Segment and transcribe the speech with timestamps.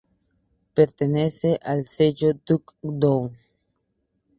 [0.73, 3.37] Pertenece al sello Duck Down.